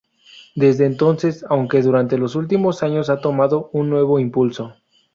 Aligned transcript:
Desde 0.55 0.87
entonces, 0.87 1.45
aunque 1.47 1.83
durante 1.83 2.17
los 2.17 2.33
últimos 2.35 2.81
años 2.81 3.11
ha 3.11 3.21
tomado 3.21 3.69
un 3.71 3.91
nuevo 3.91 4.17
impulso. 4.19 4.73